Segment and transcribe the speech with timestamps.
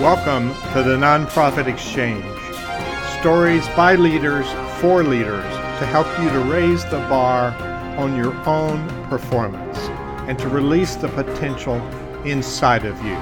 [0.00, 2.24] Welcome to the Nonprofit Exchange.
[3.20, 4.46] Stories by leaders
[4.80, 7.50] for leaders to help you to raise the bar
[7.98, 9.76] on your own performance
[10.26, 11.76] and to release the potential
[12.24, 13.12] inside of you.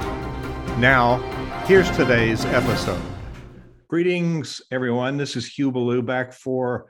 [0.79, 1.19] Now,
[1.67, 3.03] here's today's episode.
[3.89, 5.17] Greetings, everyone.
[5.17, 6.87] This is Hugh Ballou back for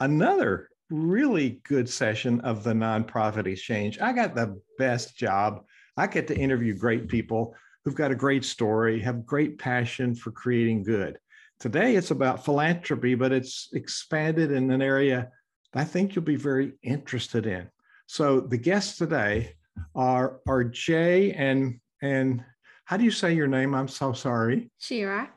[0.00, 3.98] another really good session of the Nonprofit Exchange.
[3.98, 5.64] I got the best job.
[5.96, 7.54] I get to interview great people
[7.84, 11.18] who've got a great story, have great passion for creating good.
[11.58, 15.30] Today it's about philanthropy, but it's expanded in an area
[15.74, 17.68] I think you'll be very interested in.
[18.06, 19.54] So the guests today
[19.94, 22.44] are are Jay and and
[22.84, 23.74] how do you say your name?
[23.74, 24.70] I'm so sorry.
[24.78, 25.30] Shira.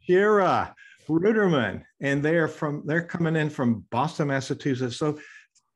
[0.00, 0.74] Shira
[1.08, 4.96] Ruderman, and they're from they're coming in from Boston, Massachusetts.
[4.96, 5.18] So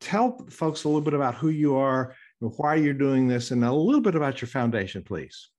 [0.01, 3.71] tell folks a little bit about who you are, why you're doing this, and a
[3.71, 5.49] little bit about your foundation, please.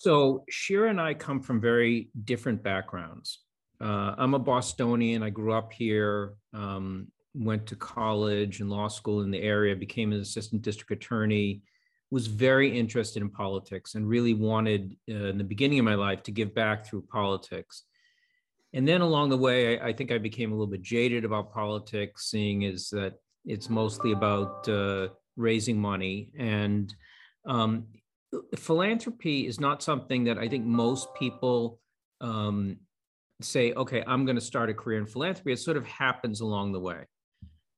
[0.00, 3.40] So Shira and I come from very different backgrounds.
[3.82, 5.22] Uh, I'm a Bostonian.
[5.22, 10.12] I grew up here, um, went to college and law school in the area, became
[10.12, 11.60] an assistant district attorney,
[12.10, 16.22] was very interested in politics and really wanted uh, in the beginning of my life
[16.22, 17.82] to give back through politics.
[18.72, 21.52] And then along the way, I, I think I became a little bit jaded about
[21.52, 26.30] politics, seeing is that it's mostly about uh, raising money.
[26.38, 26.94] And
[27.46, 27.86] um,
[28.56, 31.80] philanthropy is not something that I think most people
[32.20, 32.78] um,
[33.40, 35.52] say, okay, I'm going to start a career in philanthropy.
[35.52, 37.04] It sort of happens along the way.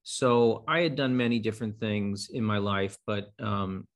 [0.02, 3.86] So I had done many different things in my life, but um,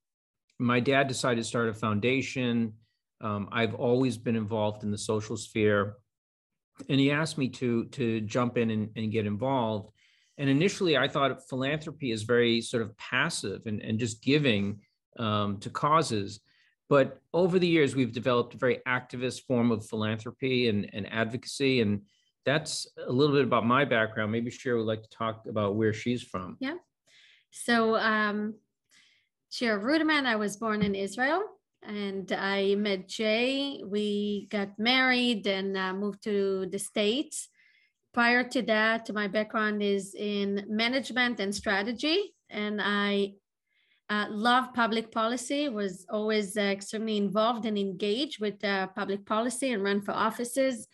[0.58, 2.74] my dad decided to start a foundation.
[3.20, 5.96] Um, I've always been involved in the social sphere.
[6.88, 9.90] And he asked me to, to jump in and, and get involved.
[10.38, 14.80] And initially, I thought philanthropy is very sort of passive and, and just giving
[15.18, 16.40] um, to causes.
[16.88, 21.80] But over the years, we've developed a very activist form of philanthropy and, and advocacy.
[21.80, 22.02] And
[22.44, 24.30] that's a little bit about my background.
[24.30, 26.56] Maybe Shira would like to talk about where she's from.
[26.60, 26.76] Yeah.
[27.50, 28.54] So, um,
[29.50, 31.42] Shira Ruderman, I was born in Israel
[31.82, 33.82] and I met Jay.
[33.84, 37.48] We got married and uh, moved to the States.
[38.12, 43.34] Prior to that, my background is in management and strategy, and I
[44.08, 49.72] uh, love public policy, was always uh, extremely involved and engaged with uh, public policy
[49.72, 50.86] and run for offices.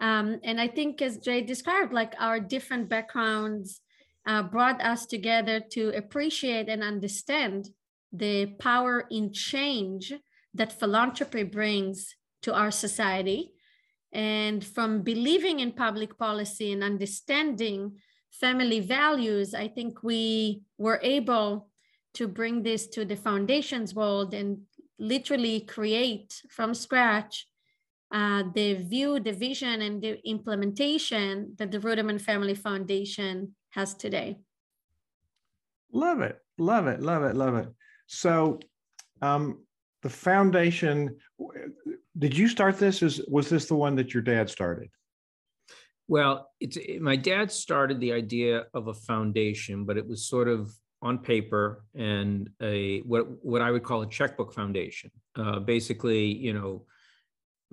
[0.00, 3.80] Um, and I think, as Jay described, like our different backgrounds
[4.26, 7.70] uh, brought us together to appreciate and understand
[8.12, 10.12] the power in change
[10.54, 13.52] that philanthropy brings to our society.
[14.12, 17.96] And from believing in public policy and understanding
[18.30, 21.68] family values, I think we were able
[22.16, 24.58] to bring this to the foundations world and
[24.98, 27.46] literally create from scratch
[28.12, 34.38] uh, the view, the vision, and the implementation that the Ruderman Family Foundation has today.
[35.92, 37.68] Love it, love it, love it, love it.
[38.06, 38.60] So,
[39.22, 39.62] um,
[40.02, 41.16] the foundation.
[42.16, 43.02] Did you start this?
[43.02, 44.88] Is was this the one that your dad started?
[46.08, 50.72] Well, it's my dad started the idea of a foundation, but it was sort of
[51.06, 55.10] on paper and a what what I would call a checkbook foundation.
[55.36, 56.72] Uh, basically, you know,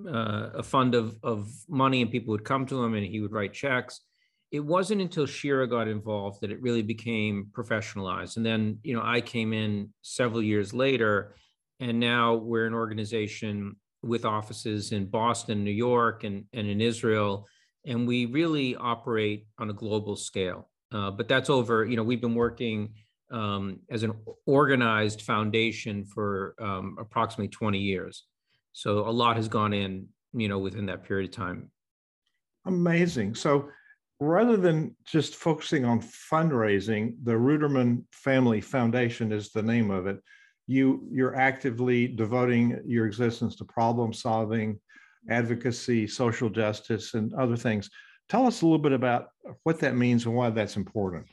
[0.08, 3.32] uh, a fund of of money, and people would come to him, and he would
[3.32, 4.02] write checks.
[4.52, 8.38] It wasn't until Shira got involved that it really became professionalized.
[8.38, 11.36] And then, you know, I came in several years later,
[11.80, 17.48] and now we're an organization with offices in Boston, New York, and and in Israel,
[17.86, 20.70] and we really operate on a global scale.
[20.92, 21.84] Uh, but that's over.
[21.84, 22.94] You know, we've been working
[23.34, 24.14] um, as an
[24.46, 28.26] organized foundation for um, approximately 20 years.
[28.72, 31.72] So a lot has gone in, you know, within that period of time.
[32.66, 33.36] Amazing.
[33.36, 33.70] So
[34.20, 40.20] rather than just focusing on fundraising, the Ruderman Family Foundation is the name of it.
[40.68, 44.80] You you're actively devoting your existence to problem solving,
[45.30, 47.90] advocacy, social justice, and other things.
[48.30, 49.28] Tell us a little bit about
[49.64, 51.26] what that means and why that's important.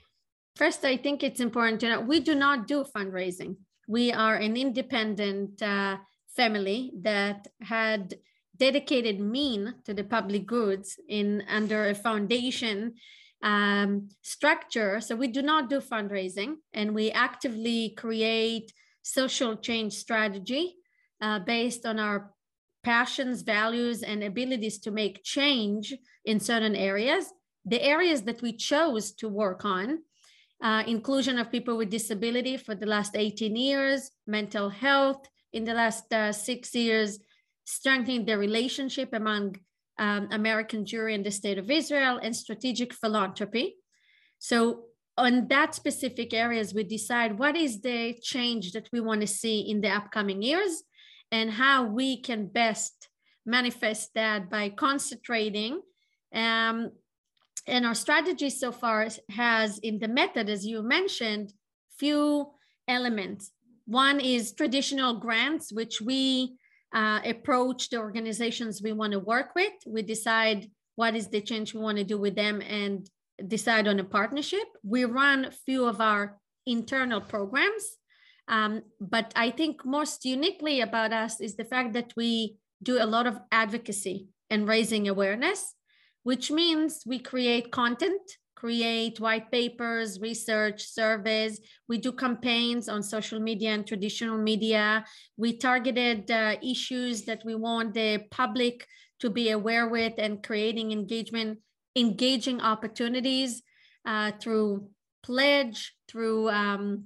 [0.57, 3.57] First, I think it's important to know we do not do fundraising.
[3.89, 5.97] We are an independent uh,
[6.37, 8.15] family that had
[8.57, 12.95] dedicated mean to the public goods in under a foundation
[13.43, 15.01] um, structure.
[15.01, 20.77] So we do not do fundraising, and we actively create social change strategy
[21.23, 22.35] uh, based on our
[22.83, 25.95] passions, values, and abilities to make change
[26.25, 27.33] in certain areas.
[27.65, 30.01] The areas that we chose to work on
[30.63, 35.75] uh, inclusion of people with disability for the last 18 years, mental health in the
[35.75, 37.19] last uh, six years,
[37.65, 39.57] strengthening the relationship among
[39.99, 43.77] um, American Jewry and the state of Israel, and strategic philanthropy.
[44.39, 44.85] So
[45.17, 49.61] on that specific areas, we decide what is the change that we want to see
[49.61, 50.83] in the upcoming years
[51.31, 53.09] and how we can best
[53.45, 55.81] manifest that by concentrating.
[56.35, 56.93] Um,
[57.67, 61.53] and our strategy so far has in the method, as you mentioned,
[61.99, 62.51] few
[62.89, 63.53] elements.
[63.87, 66.57] One is traditional grants, which we
[66.95, 69.73] uh, approach the organizations we want to work with.
[69.87, 73.09] We decide what is the change we want to do with them and
[73.47, 74.67] decide on a partnership.
[74.83, 77.85] We run a few of our internal programs.
[78.49, 83.07] Um, but I think most uniquely about us is the fact that we do a
[83.07, 85.75] lot of advocacy and raising awareness,
[86.23, 88.21] which means we create content,
[88.55, 91.61] create white papers, research, surveys.
[91.89, 95.05] We do campaigns on social media and traditional media.
[95.37, 98.87] We targeted uh, issues that we want the public
[99.21, 101.59] to be aware with and creating engagement,
[101.97, 103.63] engaging opportunities
[104.05, 104.89] uh, through
[105.23, 107.05] pledge, through um,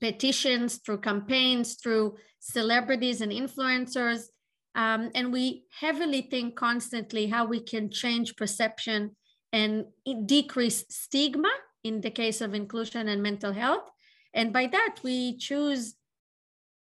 [0.00, 4.24] petitions, through campaigns, through celebrities and influencers.
[4.74, 9.16] Um, and we heavily think constantly how we can change perception
[9.52, 9.86] and
[10.26, 11.50] decrease stigma
[11.82, 13.90] in the case of inclusion and mental health.
[14.32, 15.94] And by that, we choose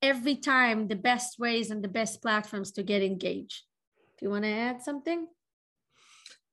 [0.03, 3.63] every time the best ways and the best platforms to get engaged.
[4.19, 5.27] Do you want to add something?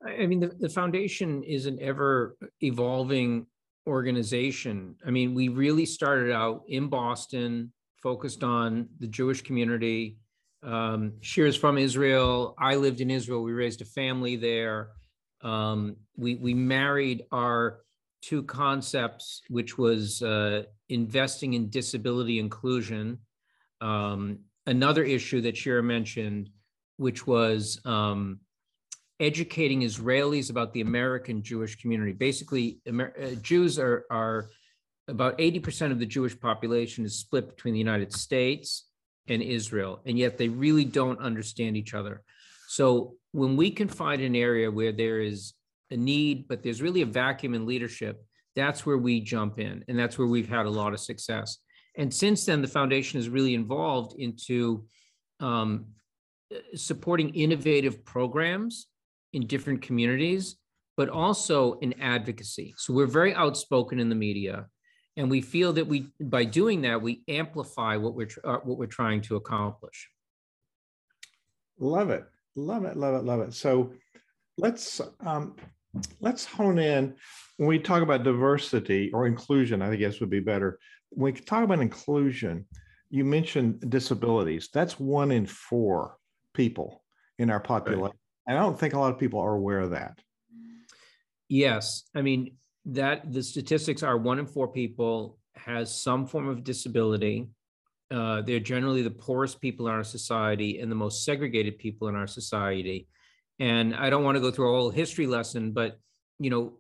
[0.06, 3.48] I mean, the, the foundation is an ever evolving
[3.88, 4.96] organization.
[5.06, 10.18] I mean, we really started out in Boston, focused on the Jewish community.
[10.68, 12.54] Um, Shira's from Israel.
[12.60, 13.42] I lived in Israel.
[13.42, 14.90] We raised a family there.
[15.42, 17.80] Um, we we married our
[18.22, 23.20] two concepts, which was uh, investing in disability inclusion.
[23.80, 26.50] Um, another issue that Shira mentioned,
[26.98, 28.42] which was um,
[29.22, 32.12] educating Israelis about the American Jewish community.
[32.12, 34.50] Basically, Amer- uh, Jews are, are
[35.08, 38.87] about 80% of the Jewish population is split between the United States
[39.30, 42.24] and Israel, and yet they really don't understand each other.
[42.70, 45.54] So when we can find an area where there is
[45.92, 48.24] a need, but there's really a vacuum in leadership,
[48.56, 51.60] that's where we jump in, and that's where we've had a lot of success.
[51.96, 54.86] And since then, the foundation is really involved into
[55.40, 55.86] um,
[56.76, 58.88] supporting innovative programs
[59.34, 60.58] in different communities,
[60.96, 62.74] but also in advocacy.
[62.78, 64.68] So we're very outspoken in the media,
[65.18, 68.86] and we feel that we, by doing that, we amplify what we're uh, what we're
[68.86, 70.10] trying to accomplish.
[71.80, 72.24] Love it,
[72.56, 73.54] love it, love it, love it.
[73.54, 73.92] So
[74.58, 75.56] let's um,
[76.22, 77.16] let's hone in
[77.58, 79.82] when we talk about diversity or inclusion.
[79.82, 80.80] I guess would be better.
[81.10, 82.68] When we talk about inclusion,
[83.10, 84.70] you mentioned disabilities.
[84.72, 86.18] That's one in four
[86.54, 87.04] people
[87.40, 88.18] in our population.
[88.48, 88.56] Right.
[88.56, 90.20] I don't think a lot of people are aware of that.
[91.50, 92.04] Yes.
[92.14, 97.48] I mean, that the statistics are one in four people has some form of disability.
[98.10, 102.16] Uh, they're generally the poorest people in our society and the most segregated people in
[102.16, 103.08] our society.
[103.60, 106.00] And I don't want to go through a whole history lesson, but
[106.40, 106.74] you know,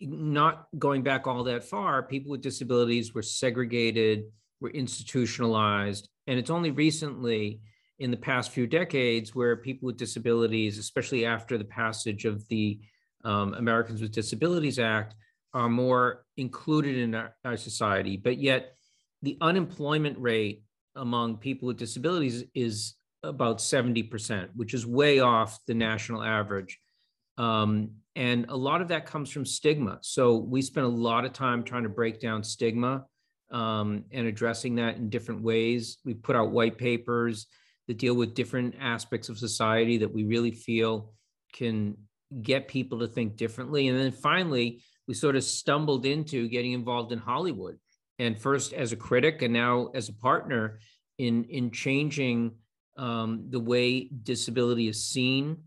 [0.00, 4.24] not going back all that far, people with disabilities were segregated,
[4.60, 7.60] were institutionalized, and it's only recently
[7.98, 12.80] in the past few decades where people with disabilities, especially after the passage of the
[13.24, 15.14] um, Americans with Disabilities Act,
[15.52, 18.16] are more included in our, our, society.
[18.16, 18.74] But yet,
[19.22, 20.62] the unemployment rate
[20.94, 26.78] among people with disabilities is about 70%, which is way off the national average.
[27.36, 29.98] Um, and a lot of that comes from stigma.
[30.02, 33.04] So we spent a lot of time trying to break down stigma
[33.50, 35.98] um, and addressing that in different ways.
[36.04, 37.46] We put out white papers
[37.88, 41.12] that deal with different aspects of society that we really feel
[41.52, 41.96] can
[42.42, 43.88] get people to think differently.
[43.88, 47.76] And then finally, we sort of stumbled into getting involved in Hollywood.
[48.20, 50.78] And first as a critic and now as a partner
[51.18, 52.52] in, in changing
[52.96, 55.64] um, the way disability is seen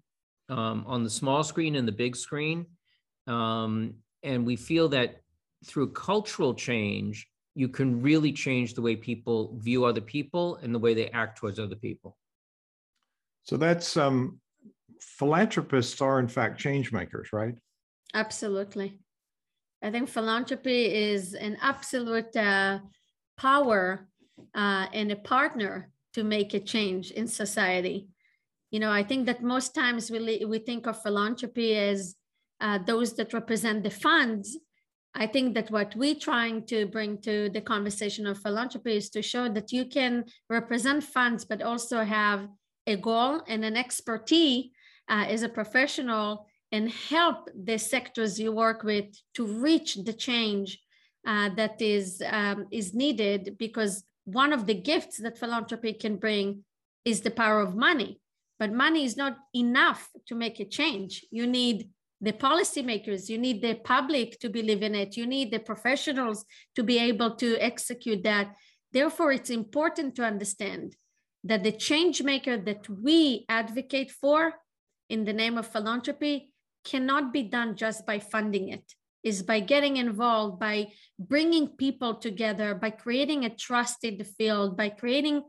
[0.48, 2.68] um, on the small screen and the big screen.
[3.28, 5.20] Um, and we feel that
[5.66, 10.80] through cultural change, you can really change the way people view other people and the
[10.80, 12.16] way they act towards other people.
[13.44, 14.40] So that's um,
[15.02, 17.56] philanthropists are in fact change makers, right?
[18.14, 19.00] Absolutely.
[19.84, 22.80] I think philanthropy is an absolute uh,
[23.38, 24.08] power
[24.56, 28.08] uh, and a partner to make a change in society.
[28.72, 32.16] You know, I think that most times we, we think of philanthropy as
[32.62, 34.58] uh, those that represent the funds
[35.16, 39.22] I think that what we're trying to bring to the conversation of philanthropy is to
[39.22, 42.48] show that you can represent funds, but also have
[42.88, 44.72] a goal and an expertise
[45.10, 50.80] uh, as a professional and help the sectors you work with to reach the change
[51.26, 56.66] uh, that is um, is needed because one of the gifts that philanthropy can bring
[57.06, 58.20] is the power of money.
[58.58, 61.24] But money is not enough to make a change.
[61.32, 61.90] You need
[62.22, 66.82] the policymakers you need the public to believe in it you need the professionals to
[66.82, 68.48] be able to execute that.
[68.94, 70.96] Therefore it's important to understand
[71.44, 74.54] that the change maker that we advocate for
[75.10, 76.53] in the name of philanthropy
[76.84, 78.84] cannot be done just by funding it
[79.24, 84.76] is by getting involved, by bringing people together, by creating a trust in the field,
[84.76, 85.42] by creating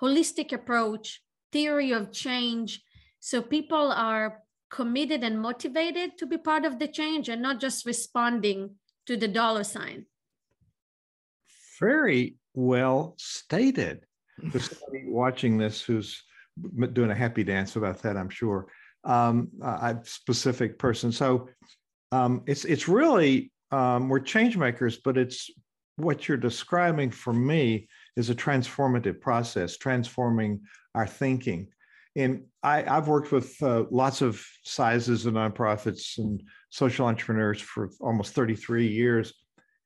[0.00, 1.20] holistic approach,
[1.52, 2.82] theory of change.
[3.20, 7.86] So people are committed and motivated to be part of the change and not just
[7.86, 8.76] responding
[9.06, 10.06] to the dollar sign.
[11.78, 14.04] Very well stated.
[14.50, 16.22] For somebody watching this who's
[16.92, 18.68] doing a happy dance about that, I'm sure.
[19.04, 21.12] Um, a specific person.
[21.12, 21.48] So
[22.12, 25.50] um, it's it's really um, we're change makers, but it's
[25.96, 30.60] what you're describing for me is a transformative process, transforming
[30.94, 31.68] our thinking.
[32.16, 37.90] And I, have worked with uh, lots of sizes of nonprofits and social entrepreneurs for
[38.00, 39.32] almost 33 years.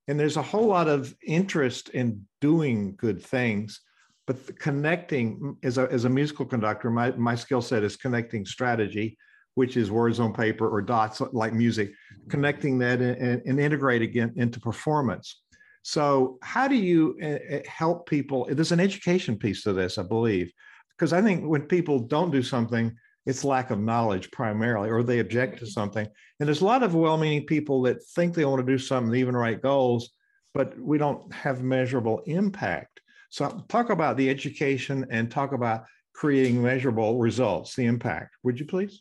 [0.08, 3.80] And there's a whole lot of interest in doing good things,
[4.26, 9.16] but connecting as a, as a musical conductor, my, my skill set is connecting strategy
[9.54, 12.30] which is words on paper or dots like music, mm-hmm.
[12.30, 15.42] connecting that and, and integrating it into performance.
[15.82, 18.46] So, how do you uh, uh, help people?
[18.48, 20.52] There's an education piece to this, I believe,
[20.90, 22.94] because I think when people don't do something,
[23.26, 26.06] it's lack of knowledge primarily, or they object to something.
[26.38, 29.14] And there's a lot of well meaning people that think they want to do something,
[29.14, 30.10] even write goals,
[30.54, 33.00] but we don't have measurable impact.
[33.32, 38.36] So, talk about the education and talk about creating measurable results, the impact.
[38.42, 39.00] Would you please?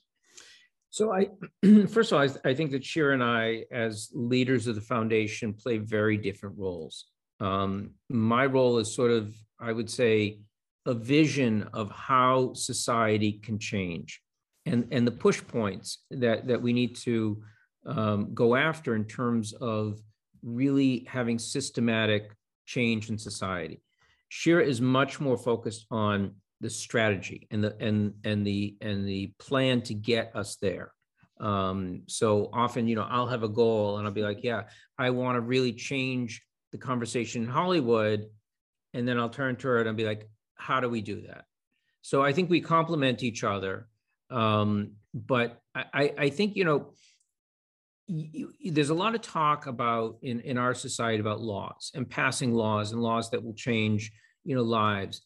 [0.89, 1.27] So I,
[1.89, 5.53] first of all, I, I, think that Shira and I, as leaders of the foundation,
[5.53, 7.07] play very different roles.
[7.41, 10.39] Um, my role is sort of, I would say,
[10.85, 14.21] a vision of how society can change,
[14.65, 17.43] and and the push points that that we need to
[17.85, 19.99] um, go after in terms of
[20.41, 22.31] really having systematic
[22.65, 23.81] change in society.
[24.33, 29.33] Shira is much more focused on the strategy and the and and the and the
[29.39, 30.93] plan to get us there.
[31.37, 34.65] Um, so often you know i'll have a goal and i'll be like yeah
[34.99, 38.27] i want to really change the conversation in hollywood
[38.93, 41.45] and then i'll turn to her and i'll be like how do we do that?
[42.03, 43.87] So i think we complement each other
[44.29, 46.93] um, but I, I think you know
[48.07, 52.53] you, there's a lot of talk about in, in our society about laws and passing
[52.53, 54.11] laws and laws that will change
[54.43, 55.21] you know lives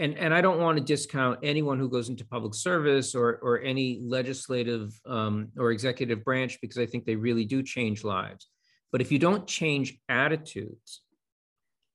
[0.00, 3.60] and and I don't want to discount anyone who goes into public service or or
[3.60, 8.48] any legislative um, or executive branch because I think they really do change lives.
[8.90, 11.02] But if you don't change attitudes,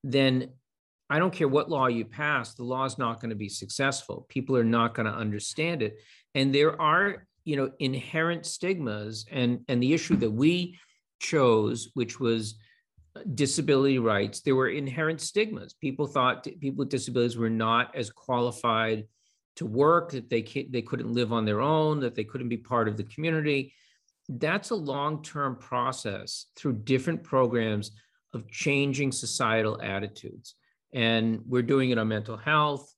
[0.04, 0.52] then
[1.10, 4.26] I don't care what law you pass, the law is not going to be successful.
[4.30, 5.98] People are not going to understand it,
[6.36, 10.78] and there are you know inherent stigmas and and the issue that we
[11.20, 12.60] chose, which was
[13.34, 15.74] disability rights, there were inherent stigmas.
[15.74, 19.08] People thought people with disabilities were not as qualified
[19.56, 22.88] to work, that they they couldn't live on their own, that they couldn't be part
[22.88, 23.74] of the community.
[24.28, 27.92] That's a long-term process through different programs
[28.34, 30.56] of changing societal attitudes.
[30.94, 32.92] And we're doing it on mental health.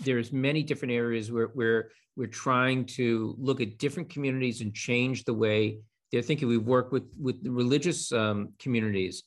[0.00, 5.24] There's many different areas where, where we're trying to look at different communities and change
[5.24, 5.78] the way
[6.14, 9.24] they're thinking we've worked with with religious um, communities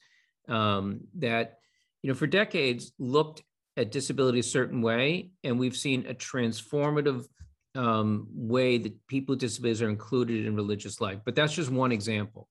[0.48, 1.60] um, that
[2.02, 3.44] you know for decades looked
[3.76, 7.26] at disability a certain way and we've seen a transformative
[7.76, 11.20] um, way that people with disabilities are included in religious life.
[11.26, 12.48] But that's just one example.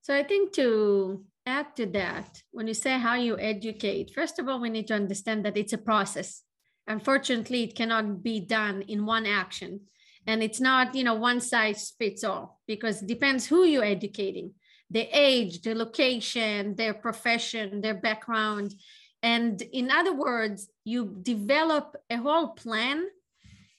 [0.00, 4.48] So i think to add to that when you say how you educate first of
[4.48, 6.42] all we need to understand that it's a process.
[6.86, 9.80] Unfortunately it cannot be done in one action
[10.26, 14.52] and it's not you know one size fits all because it depends who you're educating
[14.90, 18.74] the age the location their profession their background.
[19.22, 23.06] And in other words you develop a whole plan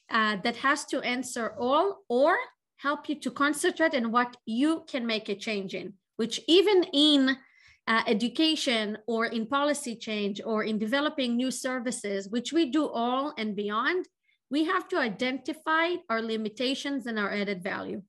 [0.10, 2.36] uh, that has to answer all or
[2.78, 7.36] help you to concentrate on what you can make a change in which even in
[7.88, 13.34] uh, education or in policy change or in developing new services which we do all
[13.38, 14.06] and beyond
[14.52, 18.04] we have to identify our limitations and our added value.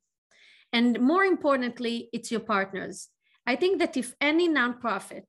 [0.73, 3.09] And more importantly, it's your partners.
[3.47, 5.25] I think that if any nonprofit,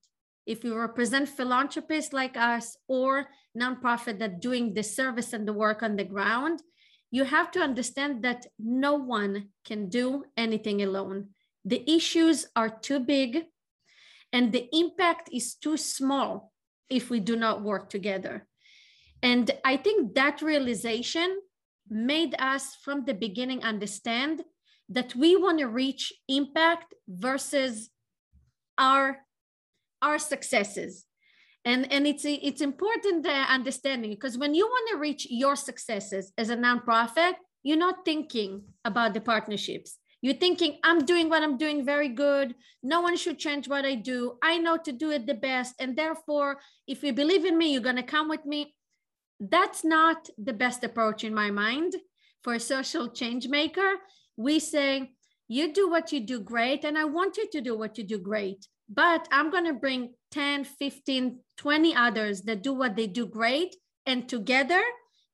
[0.48, 3.28] if you represent philanthropists like us or
[3.58, 6.62] nonprofit that doing the service and the work on the ground,
[7.12, 11.30] you have to understand that no one can do anything alone.
[11.64, 13.44] The issues are too big
[14.32, 16.52] and the impact is too small
[16.90, 18.48] if we do not work together.
[19.24, 21.40] And I think that realization
[21.90, 24.44] made us from the beginning understand
[24.90, 27.90] that we want to reach impact versus
[28.78, 29.20] our
[30.02, 31.06] our successes.
[31.64, 36.50] And and it's it's important understanding because when you want to reach your successes as
[36.50, 39.98] a nonprofit you're not thinking about the partnerships.
[40.22, 42.56] You're thinking i'm doing what i'm doing very good.
[42.82, 44.38] No one should change what i do.
[44.44, 45.76] I know to do it the best.
[45.80, 48.76] And therefore if you believe in me you're going to come with me
[49.50, 51.96] that's not the best approach in my mind
[52.44, 53.94] for a social change maker.
[54.38, 55.12] We say
[55.48, 58.18] you do what you do great and i want you to do what you do
[58.18, 63.28] great but i'm going to bring 10 15 20 others that do what they do
[63.28, 64.82] great and together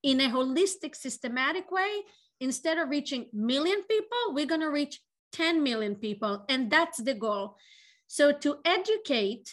[0.04, 2.02] in a holistic systematic way.
[2.42, 5.00] Instead of reaching million people we're going to reach
[5.34, 7.56] 10 million people and that's the goal.
[8.08, 9.50] So to educate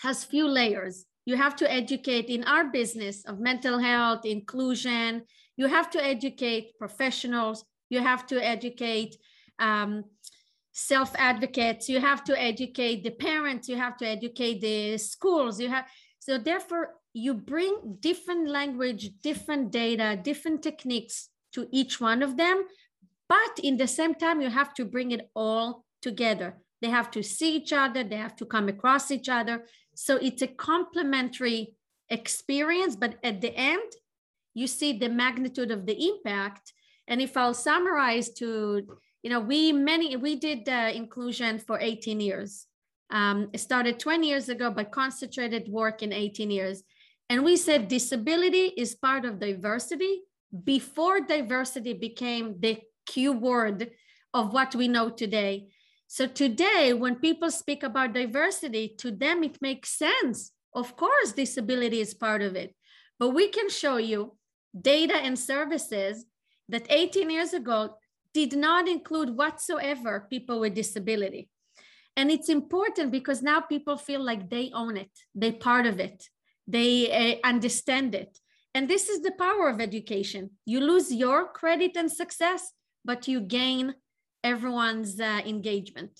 [0.00, 5.22] has few layers you have to educate in our business of mental health inclusion.
[5.56, 7.64] You have to educate professionals.
[7.90, 9.16] You have to educate
[9.58, 10.04] um,
[10.72, 13.68] self advocates you have to educate the parents.
[13.68, 15.58] You have to educate the schools.
[15.58, 15.86] You have
[16.18, 22.64] so therefore you bring different language different data different techniques to each one of them.
[23.28, 26.58] But in the same time you have to bring it all together.
[26.82, 28.04] They have to see each other.
[28.04, 29.64] They have to come across each other
[29.96, 31.74] so it's a complementary
[32.10, 33.92] experience but at the end
[34.54, 36.72] you see the magnitude of the impact
[37.08, 42.20] and if I'll summarize to, you know, we many we did uh, inclusion for 18
[42.20, 42.66] years.
[43.10, 46.82] Um, it started 20 years ago, but concentrated work in 18 years.
[47.28, 50.22] And we said disability is part of diversity
[50.64, 53.90] before diversity became the key word
[54.34, 55.68] of what we know today.
[56.06, 60.52] So today, when people speak about diversity, to them it makes sense.
[60.74, 62.74] Of course, disability is part of it.
[63.18, 64.36] But we can show you
[64.78, 66.26] data and services
[66.68, 67.96] that 18 years ago
[68.34, 71.48] did not include whatsoever people with disability.
[72.16, 76.28] And it's important because now people feel like they own it, they're part of it,
[76.66, 78.38] they uh, understand it.
[78.74, 80.50] And this is the power of education.
[80.66, 82.72] You lose your credit and success,
[83.04, 83.94] but you gain
[84.46, 86.12] everyone's uh, engagement.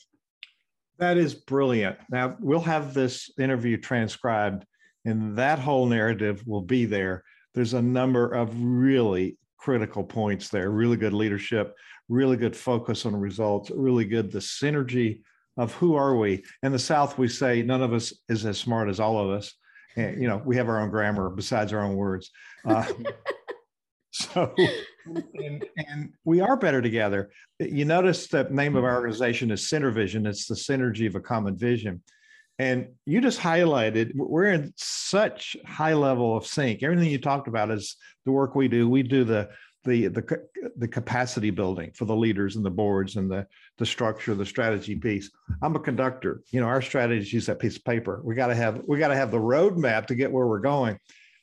[0.98, 1.96] That is brilliant.
[2.10, 4.64] Now, we'll have this interview transcribed,
[5.04, 7.22] and that whole narrative will be there.
[7.54, 10.70] There's a number of really critical points there.
[10.70, 11.76] Really good leadership,
[12.08, 15.20] really good focus on results, really good the synergy
[15.56, 16.44] of who are we.
[16.64, 19.54] In the South, we say none of us is as smart as all of us.
[19.96, 22.30] And, you know, we have our own grammar besides our own words.
[22.64, 22.84] Uh,
[24.16, 24.54] so,
[25.34, 27.30] and, and, we are better together.
[27.58, 30.26] You notice the name of our organization is SynerVision.
[30.26, 32.02] It's the synergy of a common vision.
[32.58, 36.82] And you just highlighted we're in such high level of sync.
[36.82, 38.88] Everything you talked about is the work we do.
[38.88, 39.50] We do the
[39.84, 40.40] the the,
[40.78, 44.96] the capacity building for the leaders and the boards and the the structure, the strategy
[44.96, 45.30] piece.
[45.60, 46.40] I'm a conductor.
[46.50, 48.22] You know, our strategy is that piece of paper.
[48.24, 50.98] We got to have we got to have the roadmap to get where we're going.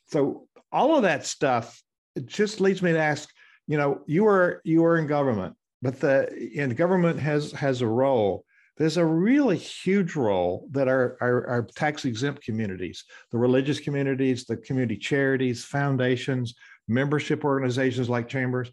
[0.08, 1.80] So all of that stuff
[2.14, 3.28] it just leads me to ask.
[3.66, 7.86] You know, you are you are in government, but the and government has has a
[7.86, 8.44] role
[8.76, 14.44] there's a really huge role that our, our, our, tax exempt communities, the religious communities,
[14.46, 16.54] the community charities, foundations,
[16.88, 18.72] membership organizations like chambers,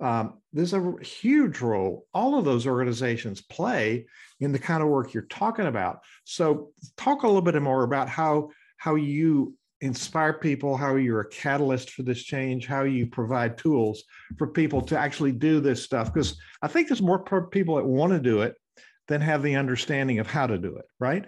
[0.00, 4.06] um, there's a huge role all of those organizations play
[4.40, 6.00] in the kind of work you're talking about.
[6.24, 9.54] So talk a little bit more about how, how you
[9.86, 14.04] inspire people, how you're a catalyst for this change, how you provide tools
[14.36, 16.12] for people to actually do this stuff.
[16.12, 18.54] Because I think there's more people that want to do it
[19.08, 21.26] than have the understanding of how to do it, right?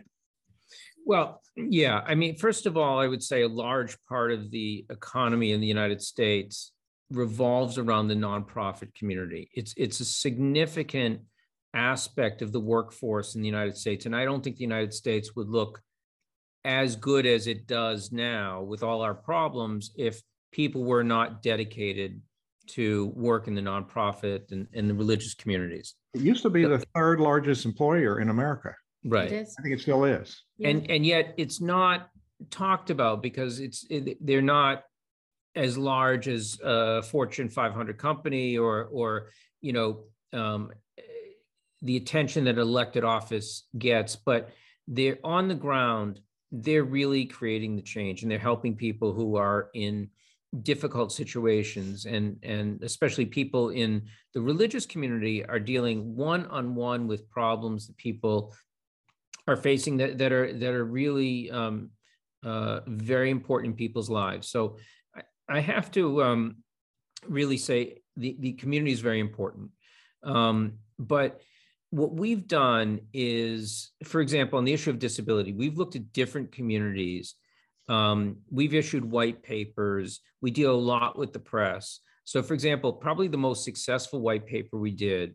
[1.06, 2.02] Well, yeah.
[2.06, 5.60] I mean, first of all, I would say a large part of the economy in
[5.60, 6.72] the United States
[7.10, 9.48] revolves around the nonprofit community.
[9.54, 11.20] It's it's a significant
[11.72, 15.34] aspect of the workforce in the United States, and I don't think the United States
[15.34, 15.80] would look
[16.64, 22.20] as good as it does now with all our problems if people were not dedicated
[22.66, 25.94] to work in the nonprofit and, and the religious communities.
[26.14, 28.74] It used to be the third largest employer in America.
[29.04, 29.26] Right.
[29.26, 30.42] I think it still is.
[30.62, 32.10] And and yet it's not
[32.50, 34.84] talked about because it's it, they're not
[35.54, 40.70] as large as a Fortune 500 company or or you know um,
[41.82, 44.50] the attention that elected office gets, but
[44.86, 46.20] they're on the ground.
[46.50, 50.08] They're really creating the change and they're helping people who are in
[50.62, 57.06] difficult situations and and especially people in the religious community are dealing one on one
[57.06, 58.54] with problems that people
[59.46, 61.90] are facing that, that are that are really um,
[62.44, 64.48] uh, very important in people's lives.
[64.48, 64.76] So
[65.14, 66.56] i, I have to um,
[67.26, 69.70] really say the, the community is very important.
[70.22, 71.40] Um, but
[71.90, 76.52] what we've done is, for example, on the issue of disability, we've looked at different
[76.52, 77.34] communities.
[77.88, 80.20] Um, we've issued white papers.
[80.42, 82.00] We deal a lot with the press.
[82.24, 85.34] So, for example, probably the most successful white paper we did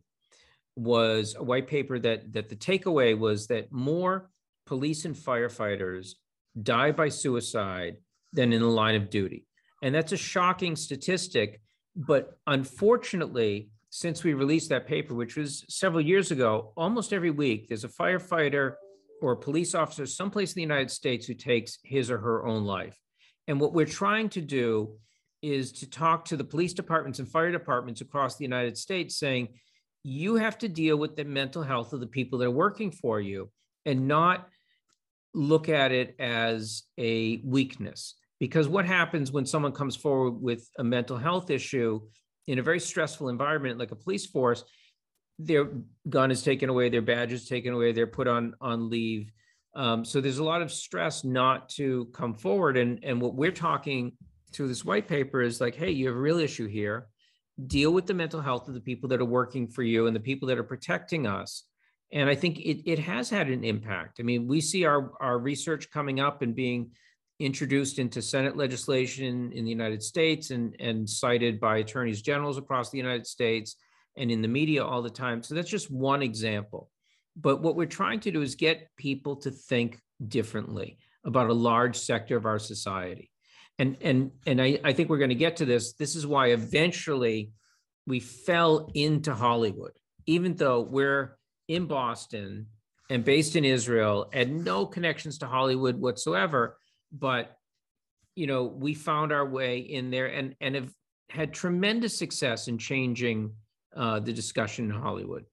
[0.76, 4.30] was a white paper that that the takeaway was that more
[4.66, 6.14] police and firefighters
[6.62, 7.98] die by suicide
[8.32, 9.48] than in the line of duty.
[9.82, 11.62] And that's a shocking statistic,
[11.96, 17.68] but unfortunately, since we released that paper, which was several years ago, almost every week
[17.68, 18.74] there's a firefighter
[19.22, 22.66] or a police officer someplace in the United States who takes his or her own
[22.66, 22.98] life.
[23.48, 24.96] And what we're trying to do
[25.44, 29.50] is to talk to the police departments and fire departments across the United States saying,
[30.02, 33.22] you have to deal with the mental health of the people that are working for
[33.22, 33.52] you
[33.86, 34.50] and not
[35.36, 38.16] look at it as a weakness.
[38.40, 42.02] Because what happens when someone comes forward with a mental health issue
[42.48, 44.64] in a very stressful environment like a police force,
[45.40, 45.70] their
[46.10, 49.32] gun is taken away, their badge is taken away, they're put on on leave.
[49.76, 52.78] Um, so there's a lot of stress not to come forward.
[52.78, 54.14] And and what we're talking
[54.52, 57.08] through this white paper is like, hey, you have a real issue here.
[57.68, 60.20] Deal with the mental health of the people that are working for you and the
[60.20, 61.64] people that are protecting us.
[62.12, 64.20] And I think it, it has had an impact.
[64.20, 66.92] I mean, we see our, our research coming up and being
[67.40, 72.90] introduced into Senate legislation in the United States and, and cited by attorneys generals across
[72.90, 73.76] the United States
[74.18, 75.42] and in the media all the time.
[75.42, 76.90] So that's just one example.
[77.36, 81.98] But what we're trying to do is get people to think differently about a large
[81.98, 83.32] sector of our society.
[83.80, 85.94] And, and, and I, I think we're going to get to this.
[85.94, 87.52] This is why eventually
[88.06, 89.94] we fell into Hollywood,
[90.28, 92.68] even though we're in Boston
[93.10, 96.78] and based in Israel and no connections to Hollywood whatsoever
[97.14, 97.56] but
[98.36, 100.92] you know we found our way in there and and have
[101.30, 103.52] had tremendous success in changing
[103.96, 105.46] uh, the discussion in Hollywood.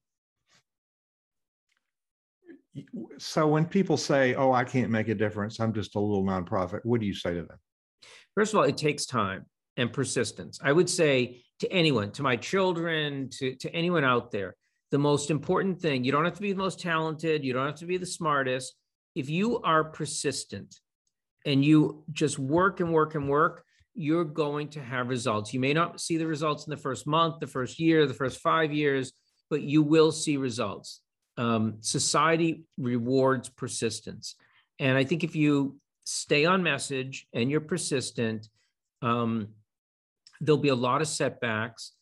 [3.17, 5.59] So when people say, "Oh, I can't make a difference.
[5.59, 7.57] I'm just a little nonprofit," what do you say to them?
[8.35, 9.45] First of all, it takes time
[9.77, 10.59] and persistence.
[10.63, 14.55] I would say to anyone, to my children, to, to anyone out there,
[14.89, 17.75] the most important thing, you don't have to be the most talented, you don't have
[17.75, 18.73] to be the smartest.
[19.15, 20.75] If you are persistent
[21.45, 25.53] and you just work and work and work, you're going to have results.
[25.53, 28.39] You may not see the results in the first month, the first year, the first
[28.39, 29.13] five years,
[29.49, 31.01] but you will see results.
[31.37, 34.35] Um, society rewards persistence.
[34.79, 38.47] And I think if you stay on message and you're persistent,
[39.01, 39.49] um,
[40.39, 41.93] there'll be a lot of setbacks,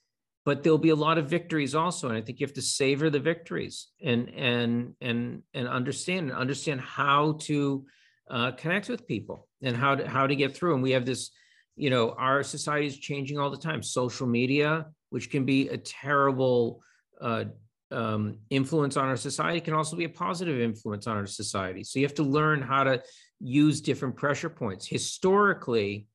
[0.46, 2.08] but there'll be a lot of victories also.
[2.08, 6.38] And I think you have to savor the victories and and and and understand and
[6.38, 7.86] understand how to
[8.30, 10.76] uh, connect with people and how to how to get through.
[10.76, 11.32] And we have this,
[11.76, 13.82] you know, our society is changing all the time.
[13.82, 16.82] Social media, which can be a terrible
[17.22, 17.46] uh,
[17.92, 21.84] um, influence on our society, can also be a positive influence on our society.
[21.84, 23.02] So you have to learn how to
[23.40, 24.86] use different pressure points.
[24.86, 26.08] Historically,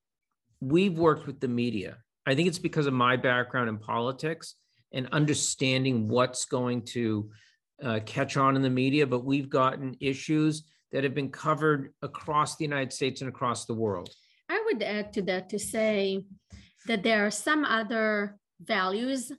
[0.61, 1.97] we've worked with the media.
[2.25, 4.55] I think it's because of my background in politics
[4.93, 7.29] and understanding what's going to
[7.83, 9.05] uh, catch on in the media.
[9.05, 10.63] But we've gotten issues
[10.95, 14.09] that have been covered across the United States and across the world.
[14.47, 16.23] I would add to that to say
[16.87, 19.29] that there are some other values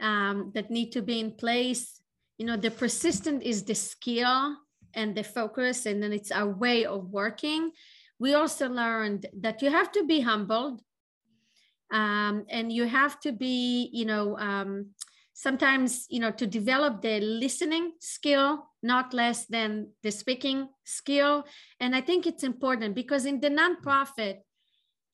[0.00, 2.00] um, that need to be in place.
[2.38, 4.56] You know, the persistent is the skill
[4.94, 7.70] and the focus, and then it's our way of working.
[8.18, 10.82] We also learned that you have to be humbled
[11.92, 14.86] um, and you have to be, you know, um,
[15.36, 21.44] sometimes you know to develop the listening skill not less than the speaking skill.
[21.80, 24.38] And i think it's important because in the nonprofit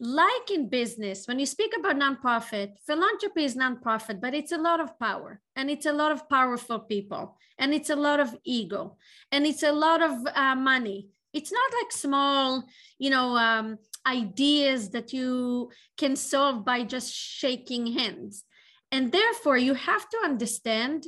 [0.01, 4.81] like in business when you speak about nonprofit philanthropy is nonprofit but it's a lot
[4.81, 8.97] of power and it's a lot of powerful people and it's a lot of ego
[9.31, 11.09] and it's a lot of uh, money.
[11.33, 12.65] It's not like small
[12.99, 18.45] you know um, ideas that you can solve by just shaking hands.
[18.91, 21.07] And therefore, you have to understand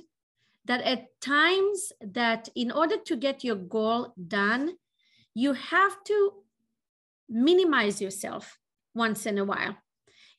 [0.64, 4.74] that at times that in order to get your goal done,
[5.34, 6.32] you have to
[7.28, 8.58] minimize yourself
[8.94, 9.76] once in a while.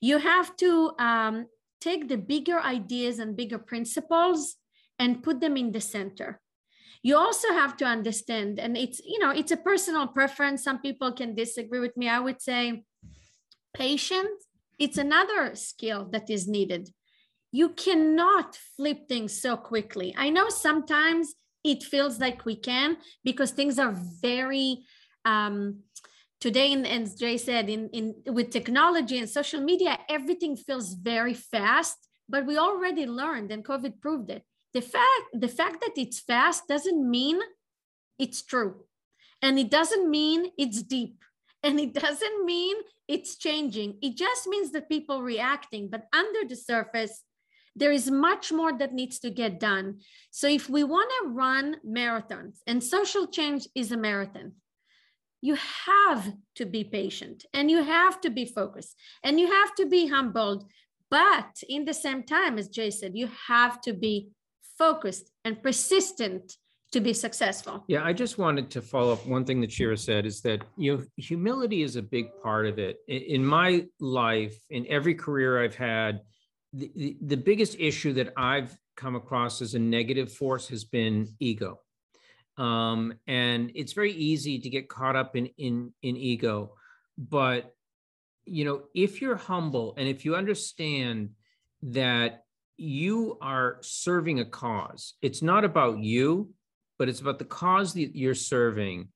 [0.02, 1.48] You have to um,
[1.82, 4.56] take the bigger ideas and bigger principles
[4.98, 6.40] and put them in the center.
[7.06, 11.12] you also have to understand and it's you know it's a personal preference some people
[11.14, 12.84] can disagree with me i would say
[13.76, 14.48] patience
[14.80, 16.90] it's another skill that is needed
[17.56, 20.13] you cannot flip things so quickly.
[20.18, 24.84] I know sometimes it feels like we can because things are very
[25.24, 25.80] um,
[26.41, 28.06] today and as jay said in, in
[28.38, 33.94] with technology and social media everything feels very fast but we already learned and covid
[34.02, 34.44] proved it.
[34.74, 37.39] The fact the fact that it's fast doesn't mean
[38.20, 38.74] it's true.
[39.41, 41.18] And it doesn't mean it's deep.
[41.63, 42.76] And it doesn't mean
[43.08, 43.89] it's changing.
[44.02, 47.15] It just means that people reacting but under the surface
[47.76, 50.00] there is much more that needs to get done
[50.32, 54.54] so if we want to run marathons and social change is a marathon
[55.42, 59.86] you have to be patient and you have to be focused and you have to
[59.86, 60.66] be humbled
[61.12, 64.30] but in the same time as jay said you have to be
[64.78, 66.58] focused and persistent
[66.92, 67.84] to be successful.
[67.88, 69.26] Yeah, I just wanted to follow up.
[69.28, 72.80] One thing that Shira said is that you know humility is a big part of
[72.80, 72.98] it.
[73.08, 76.22] In my life, in every career I've had,
[76.76, 81.80] the, the, biggest issue that I've come across as a negative force has been ego.
[82.58, 86.74] Um, and it's very easy to get caught up in in in ego,
[87.18, 87.74] but
[88.46, 91.32] you know if you're humble and if you understand
[91.82, 92.46] that
[92.78, 95.14] you are serving a cause.
[95.22, 96.54] It's not about you,
[96.98, 99.10] but it's about the cause that you're serving.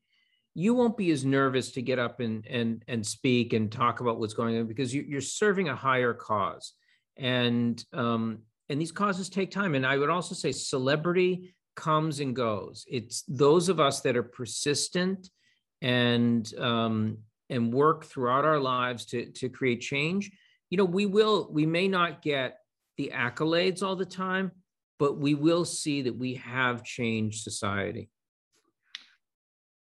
[0.55, 4.19] You won't be as nervous to get up and and and speak and talk about
[4.19, 6.73] what's going on because you, are serving a higher cause,
[7.19, 9.75] and um, and these causes take time.
[9.75, 12.85] And I would also say celebrity comes and goes.
[12.87, 15.29] It's those of us that are persistent
[15.81, 17.17] and um,
[17.49, 20.31] and work throughout our lives to to create change.
[20.69, 22.59] You know, we will we may not get
[22.97, 24.51] the accolades all the time,
[24.97, 28.09] but we will see that we have changed society.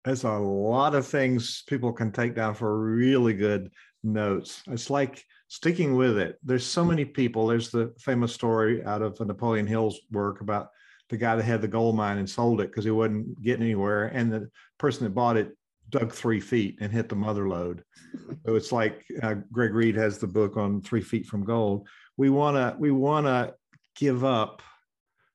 [0.04, 3.70] There's a lot of things people can take down for really good
[4.04, 4.63] notes.
[4.67, 6.40] It's like sticking with it.
[6.44, 7.48] There's so many people.
[7.48, 10.70] There's the famous story out of Napoleon Hill's work about
[11.10, 14.06] the guy that had the gold mine and sold it because he wasn't getting anywhere.
[14.08, 15.58] And the person that bought it
[15.90, 17.84] dug three feet and hit the mother lode.
[18.46, 21.88] So it's like uh, Greg Reid has the book on three feet from gold
[22.18, 23.54] we want to we want to
[23.96, 24.62] give up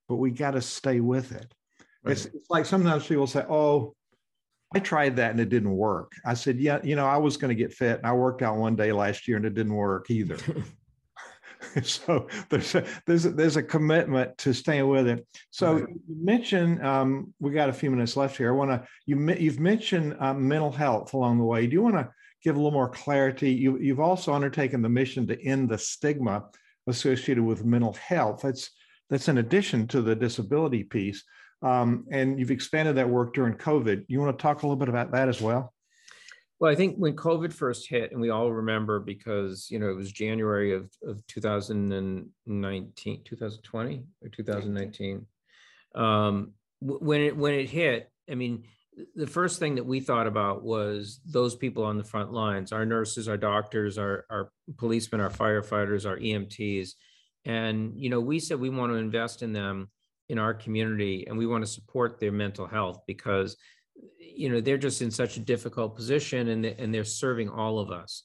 [0.08, 1.52] but we got to stay with it
[2.04, 2.12] right.
[2.12, 3.94] it's, it's like sometimes people say oh
[4.74, 7.48] i tried that and it didn't work i said yeah you know i was going
[7.48, 10.10] to get fit and i worked out one day last year and it didn't work
[10.10, 10.38] either
[11.82, 15.26] so there's a, there's a, there's a commitment to staying with it.
[15.50, 15.88] So right.
[15.88, 18.52] you mentioned um, we got a few minutes left here.
[18.52, 21.66] I want to you you've mentioned uh, mental health along the way.
[21.66, 22.08] Do you want to
[22.42, 23.52] give a little more clarity?
[23.52, 26.44] You you've also undertaken the mission to end the stigma
[26.86, 28.40] associated with mental health.
[28.42, 28.70] That's
[29.10, 31.22] that's in addition to the disability piece.
[31.62, 34.04] Um, and you've expanded that work during COVID.
[34.08, 35.72] You want to talk a little bit about that as well?
[36.58, 39.96] Well, I think when COVID first hit, and we all remember because you know it
[39.96, 45.26] was January of, of 2019, 2020 or 2019.
[45.94, 48.64] Um, when it when it hit, I mean,
[49.14, 52.86] the first thing that we thought about was those people on the front lines our
[52.86, 56.92] nurses our doctors our, our policemen our firefighters our emts
[57.44, 59.90] and you know we said we want to invest in them
[60.28, 63.56] in our community and we want to support their mental health because
[64.18, 67.90] you know they're just in such a difficult position and, and they're serving all of
[67.90, 68.24] us.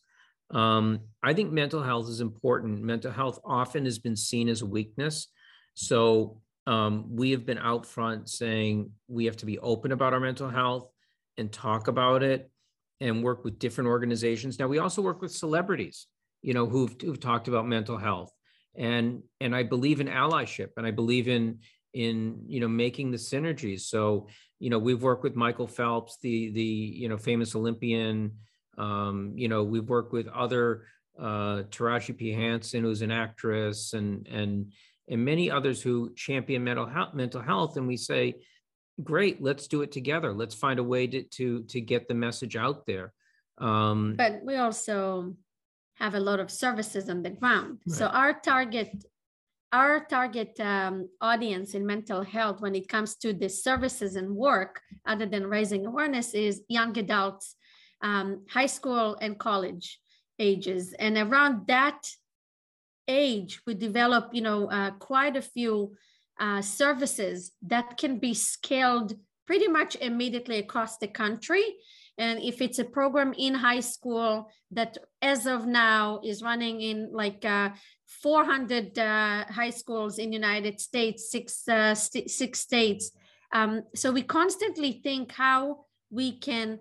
[0.50, 2.82] Um, i think mental health is important.
[2.82, 5.28] Mental health often has been seen as a weakness.
[5.76, 10.20] So um, we have been out front saying we have to be open about our
[10.20, 10.90] mental health
[11.38, 12.52] and talk about it
[13.00, 14.60] and work with different organizations.
[14.60, 16.08] Now we also work with celebrities,
[16.42, 18.32] you know, who've, who've talked about mental health
[18.76, 21.60] and and I believe in allyship and I believe in
[21.94, 23.82] in you know making the synergies.
[23.82, 24.28] So
[24.60, 28.32] you know we've worked with Michael Phelps, the the you know famous Olympian.
[28.78, 30.86] Um, you know we've worked with other
[31.20, 34.72] uh, Taraji P Henson, who's an actress, and and
[35.12, 37.76] and many others who champion mental health, mental health.
[37.78, 38.36] And we say,
[39.04, 40.34] great, let's do it together.
[40.34, 43.14] Let's find a way to, to, to get the message out there.
[43.58, 45.36] Um, but we also
[45.96, 47.80] have a lot of services on the ground.
[47.86, 47.98] Right.
[47.98, 49.04] So our target,
[49.74, 54.82] our target um, audience in mental health when it comes to the services and work,
[55.06, 57.56] other than raising awareness, is young adults,
[58.02, 60.00] um, high school and college
[60.40, 60.94] ages.
[60.94, 62.08] And around that
[63.08, 65.96] age, we develop, you know, uh, quite a few
[66.40, 69.14] uh, services that can be scaled
[69.48, 71.64] pretty much immediately across the country.
[72.18, 77.10] And if it's a program in high school that as of now is running in
[77.12, 77.70] like uh,
[78.22, 83.12] 400 uh, high schools in the United States, six, uh, st- six states,
[83.54, 86.80] Um, so we constantly think how we can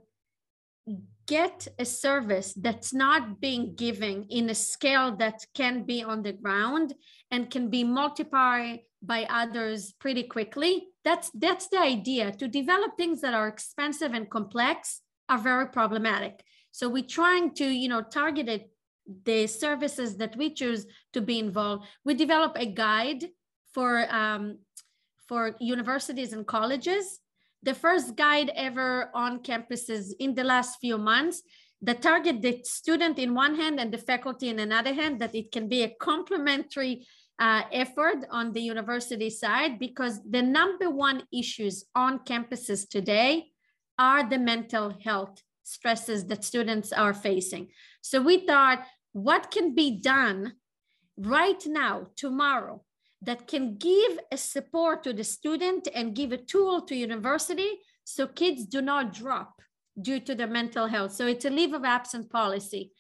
[1.27, 6.33] get a service that's not being given in a scale that can be on the
[6.33, 6.95] ground
[7.31, 10.89] and can be multiplied by others pretty quickly.
[11.05, 16.45] That's that's the idea to develop things that are expensive and complex are very problematic.
[16.73, 18.71] So we're trying to you know target it,
[19.25, 21.87] the services that we choose to be involved.
[22.05, 23.25] We develop a guide
[23.73, 24.59] for um,
[25.27, 27.21] for universities and colleges.
[27.63, 31.43] The first guide ever on campuses in the last few months
[31.83, 35.53] that target the student in one hand and the faculty in another hand that it
[35.53, 37.07] can be a complementary
[37.39, 43.50] uh, effort on the university side because the number one issues on campuses today
[44.01, 47.69] are the mental health stresses that students are facing.
[48.01, 50.55] So we thought, what can be done
[51.19, 52.83] right now, tomorrow,
[53.21, 57.71] that can give a support to the student and give a tool to university
[58.05, 59.61] so kids do not drop
[60.01, 61.13] due to their mental health.
[61.13, 62.93] So it's a leave of absence policy.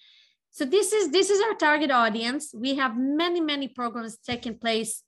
[0.50, 2.52] So this is this is our target audience.
[2.52, 5.02] We have many many programs taking place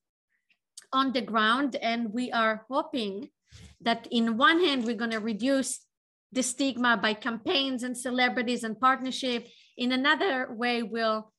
[0.92, 3.28] on the ground, and we are hoping
[3.82, 5.80] that in one hand we're going to reduce
[6.32, 9.48] the stigma by campaigns and celebrities and partnership.
[9.76, 11.32] In another way, we'll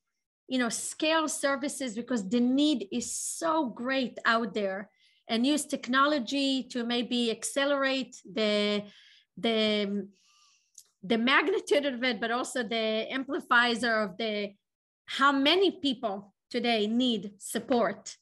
[0.47, 4.89] you know scale services because the need is so great out there
[5.27, 8.84] and use technology to maybe accelerate the
[9.38, 10.08] the
[11.03, 14.53] the magnitude of it, but also the amplifier of the
[15.06, 18.15] how many people today need support.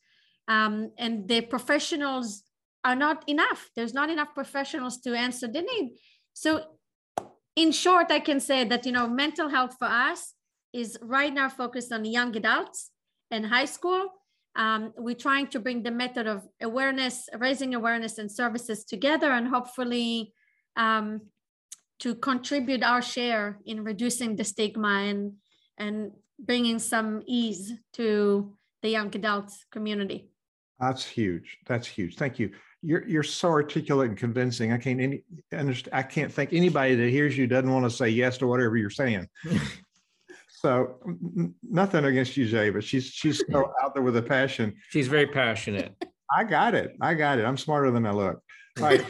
[0.47, 2.43] Um, and the professionals
[2.83, 3.69] are not enough.
[3.75, 5.97] There's not enough professionals to answer the need.
[6.33, 6.63] So
[7.55, 10.33] in short, I can say that, you know, mental health for us
[10.73, 12.91] is right now focused on young adults
[13.29, 14.07] and high school.
[14.55, 19.47] Um, we're trying to bring the method of awareness, raising awareness and services together and
[19.47, 20.33] hopefully
[20.75, 21.21] um,
[21.99, 25.33] to contribute our share in reducing the stigma and
[25.77, 30.29] and bringing some ease to the young adults community.
[30.79, 31.59] That's huge.
[31.67, 32.15] That's huge.
[32.15, 32.51] Thank you.
[32.83, 34.71] You're you're so articulate and convincing.
[34.71, 35.95] I can't any understand.
[35.95, 38.89] I can't think anybody that hears you doesn't want to say yes to whatever you're
[38.89, 39.27] saying.
[40.49, 40.97] so
[41.63, 44.75] nothing against you, Jay, but she's she's so out there with a passion.
[44.89, 45.95] She's very passionate.
[46.35, 46.95] I got it.
[47.01, 47.45] I got it.
[47.45, 48.41] I'm smarter than I look.
[48.79, 49.05] Right.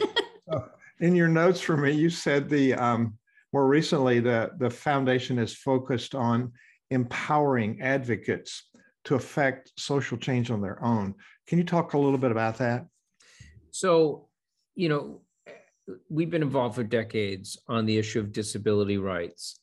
[0.50, 0.64] so,
[1.00, 3.16] in your notes for me, you said the um,
[3.52, 6.52] more recently the the foundation is focused on
[6.90, 8.64] empowering advocates
[9.04, 11.14] to affect social change on their own.
[11.46, 12.86] Can you talk a little bit about that?
[13.72, 14.28] So,
[14.76, 15.22] you know,
[16.08, 19.58] we've been involved for decades on the issue of disability rights.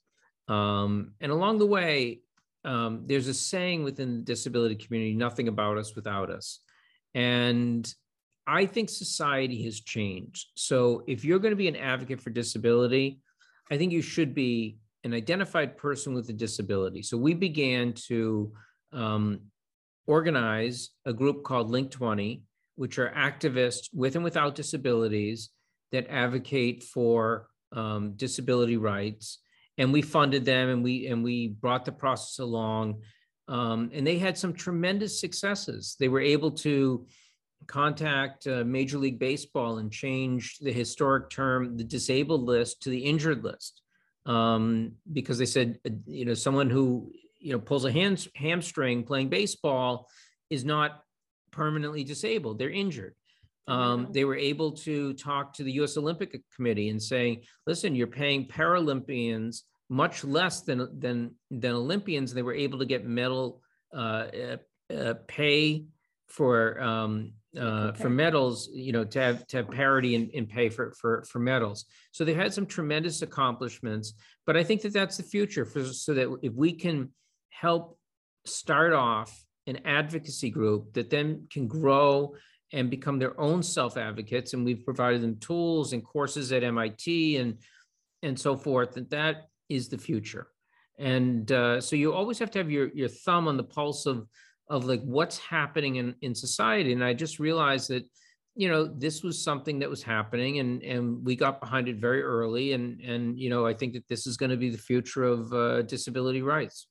[0.47, 2.21] Um, and along the way,
[2.65, 6.59] um, there's a saying within the disability community nothing about us without us.
[7.15, 7.91] And
[8.45, 10.47] I think society has changed.
[10.55, 13.21] So if you're going to be an advocate for disability,
[13.71, 17.03] I think you should be an identified person with a disability.
[17.03, 18.51] So we began to
[18.91, 19.41] um,
[20.07, 22.41] organize a group called Link 20,
[22.79, 25.49] which are activists with and without disabilities
[25.91, 29.39] that advocate for um, disability rights.
[29.77, 33.01] And we funded them and we and we brought the process along.
[33.49, 35.97] Um, and they had some tremendous successes.
[35.99, 37.05] They were able to
[37.67, 43.03] contact uh, Major League Baseball and change the historic term, the disabled list, to the
[43.03, 43.81] injured list,
[44.25, 47.11] um, because they said, uh, you know, someone who
[47.41, 50.07] you know pulls a hand, hamstring playing baseball
[50.49, 51.03] is not
[51.51, 53.15] permanently disabled; they're injured.
[53.67, 55.95] Um, they were able to talk to the U.S.
[55.95, 62.41] Olympic Committee and say, "Listen, you're paying Paralympians much less than than than Olympians." They
[62.41, 63.61] were able to get medal
[63.93, 64.57] uh, uh,
[64.93, 65.85] uh pay
[66.27, 70.69] for um, uh, for medals, you know, to have to have parity in, in pay
[70.69, 71.85] for for for medals.
[72.11, 74.13] So they've had some tremendous accomplishments,
[74.45, 77.09] but I think that that's the future for so that if we can
[77.49, 77.97] help
[78.45, 82.35] start off an advocacy group that then can grow
[82.71, 87.37] and become their own self advocates, and we've provided them tools and courses at MIT
[87.37, 87.57] and
[88.21, 88.93] and so forth.
[88.93, 90.47] That that is the future,
[90.97, 94.27] and uh, so you always have to have your your thumb on the pulse of
[94.69, 96.93] of like what's happening in, in society.
[96.93, 98.05] And I just realized that,
[98.55, 102.21] you know, this was something that was happening and, and we got behind it very
[102.21, 102.73] early.
[102.73, 105.51] And, and, you know, I think that this is going to be the future of
[105.53, 106.87] uh, disability rights.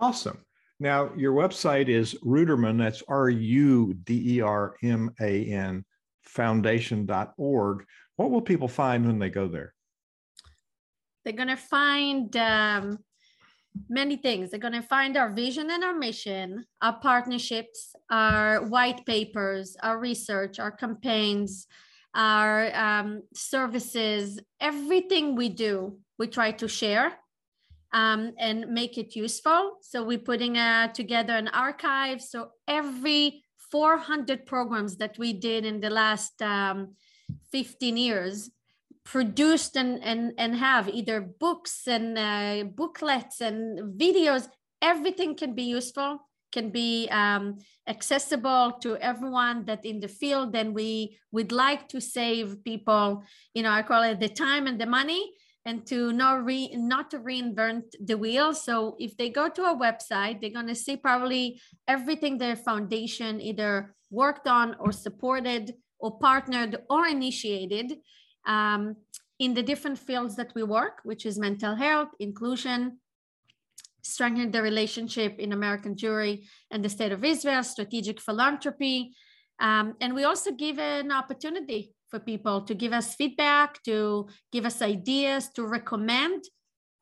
[0.00, 0.38] Awesome.
[0.80, 5.84] Now, your website is Ruderman, that's R U D E R M A N
[6.22, 7.84] foundation.org.
[8.16, 9.74] What will people find when they go there?
[11.24, 12.98] They're going to find um,
[13.88, 14.50] many things.
[14.50, 19.98] They're going to find our vision and our mission, our partnerships, our white papers, our
[19.98, 21.66] research, our campaigns,
[22.14, 27.12] our um, services, everything we do, we try to share
[27.92, 29.78] um, and make it useful.
[29.82, 32.20] So we're putting uh, together an archive.
[32.20, 36.94] So every 400 programs that we did in the last um,
[37.52, 38.50] 15 years
[39.04, 44.48] produced and, and, and have either books and uh, booklets and videos,
[44.82, 46.20] everything can be useful
[46.52, 52.00] can be um, accessible to everyone that in the field then we would like to
[52.00, 53.22] save people
[53.54, 55.32] you know i call it the time and the money
[55.64, 58.54] and to not re not to reinvent the wheel.
[58.54, 63.40] So if they go to a website, they're going to see probably everything their foundation
[63.40, 67.98] either worked on or supported or partnered or initiated
[68.46, 68.96] um,
[69.38, 72.98] in the different fields that we work, which is mental health, inclusion,
[74.02, 79.12] strengthening the relationship in American Jewry and the state of Israel, strategic philanthropy.
[79.60, 84.64] Um, and we also give an opportunity for people to give us feedback, to give
[84.64, 86.44] us ideas, to recommend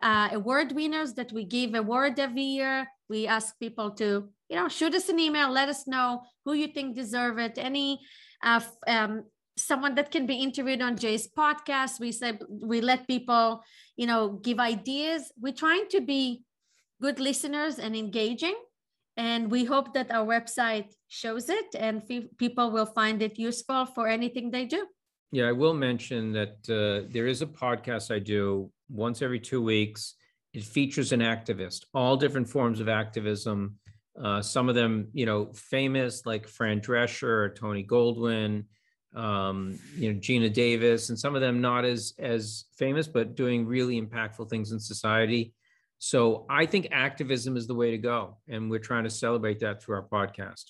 [0.03, 2.87] uh, award winners that we give award every year.
[3.09, 6.69] We ask people to, you know, shoot us an email, let us know who you
[6.69, 7.57] think deserve it.
[7.57, 8.01] Any
[8.43, 9.25] uh, um,
[9.57, 11.99] someone that can be interviewed on Jay's podcast.
[11.99, 13.63] We said we let people,
[13.97, 15.33] you know, give ideas.
[15.41, 16.43] We're trying to be
[17.01, 18.57] good listeners and engaging.
[19.17, 22.03] And we hope that our website shows it and
[22.37, 24.87] people will find it useful for anything they do.
[25.33, 29.61] Yeah, I will mention that uh, there is a podcast I do once every two
[29.61, 30.15] weeks.
[30.55, 33.77] It features an activist, all different forms of activism.
[34.23, 38.65] Uh, some of them, you know, famous like Fran Drescher or Tony Goldwyn,
[39.15, 43.67] um, you know, Geena Davis, and some of them not as as famous, but doing
[43.67, 45.53] really impactful things in society.
[45.99, 49.83] So I think activism is the way to go, and we're trying to celebrate that
[49.83, 50.65] through our podcast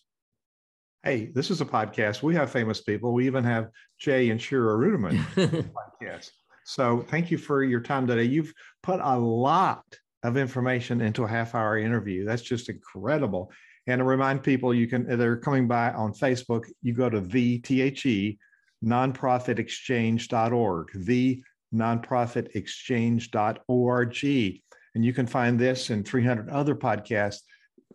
[1.03, 2.23] hey, this is a podcast.
[2.23, 3.13] We have famous people.
[3.13, 3.69] We even have
[3.99, 5.19] Jay and Shira Ruderman
[6.03, 6.31] podcast.
[6.65, 8.25] So thank you for your time today.
[8.25, 9.85] You've put a lot
[10.25, 12.25] of information into a half hour interview.
[12.25, 13.53] That's just incredible.
[13.87, 17.59] And to remind people, you can, they're coming by on Facebook, you go to the
[17.59, 18.37] THE
[18.85, 21.43] nonprofitexchange.org, the
[21.75, 24.61] nonprofitexchange.org.
[24.95, 27.43] And you can find this and 300 other podcasts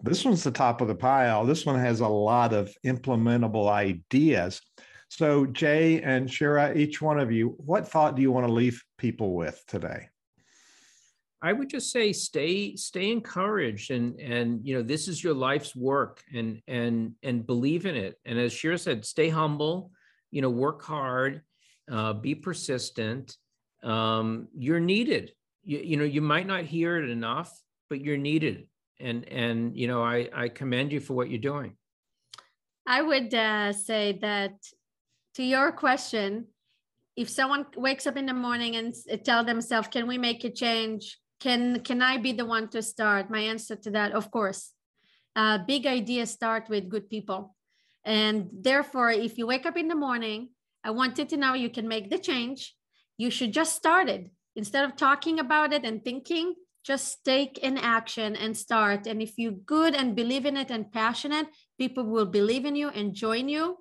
[0.03, 1.45] this one's the top of the pile.
[1.45, 4.61] This one has a lot of implementable ideas.
[5.09, 8.81] So, Jay and Shira, each one of you, what thought do you want to leave
[8.97, 10.07] people with today?
[11.41, 15.75] I would just say stay stay encouraged and and you know this is your life's
[15.75, 18.19] work and and and believe in it.
[18.25, 19.91] And as Shira said, stay humble,
[20.29, 21.41] you know, work hard,
[21.91, 23.35] uh, be persistent.
[23.83, 25.33] Um, you're needed.
[25.63, 27.51] You, you know, you might not hear it enough,
[27.89, 28.67] but you're needed
[29.01, 31.75] and and you know i i commend you for what you're doing.
[32.85, 34.53] I would uh, say that
[35.35, 36.47] to your question
[37.15, 38.93] if someone wakes up in the morning and
[39.23, 41.19] tell themselves can we make a change?
[41.39, 43.29] Can can i be the one to start?
[43.29, 44.71] My answer to that of course.
[45.35, 47.55] Uh, big ideas start with good people.
[48.03, 50.49] And therefore if you wake up in the morning
[50.83, 52.75] i wanted to know you can make the change.
[53.17, 54.31] You should just start it.
[54.55, 59.05] Instead of talking about it and thinking just take an action and start.
[59.07, 62.89] And if you're good and believe in it and passionate people will believe in you
[62.89, 63.77] and join you.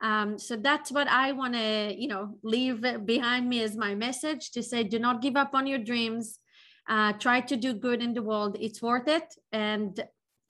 [0.00, 4.50] Um, so that's what i want to you know leave behind me as my message
[4.50, 6.38] to say do not give up on your dreams.
[6.86, 8.58] Uh, try to do good in the world.
[8.60, 9.28] It's worth it.
[9.52, 9.92] And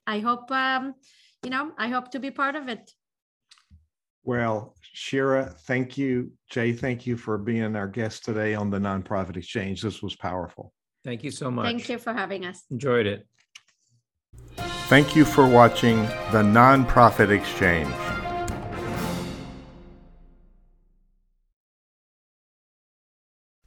[0.07, 0.95] i hope um,
[1.45, 2.91] you know i hope to be part of it.
[4.25, 6.33] Well shira thank you.
[6.51, 9.83] Jay thank you for being our guest today on the nonprofit exchange.
[9.83, 10.73] This was powerful
[11.05, 11.67] Thank you so much.
[11.67, 12.65] Thank you for having us.
[12.71, 13.27] Enjoyed it.
[14.89, 16.03] Thank you for watching
[16.33, 17.89] The Nonprofit Exchange.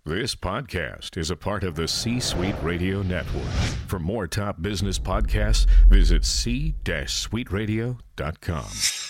[0.05, 3.43] This podcast is a part of the C Suite Radio Network.
[3.87, 9.06] For more top business podcasts, visit c-suiteradio.com.